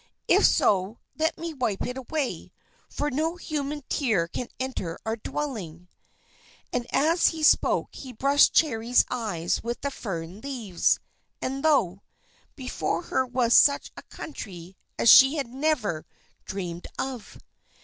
[0.27, 2.51] If so, let me wipe it away,
[2.89, 5.89] for no human tear can enter our dwelling."
[6.73, 10.99] And as he spoke he brushed Cherry's eyes with the fern leaves.
[11.39, 12.01] And, lo!
[12.55, 16.07] before her was such a country as she had never
[16.47, 17.37] dreamed of!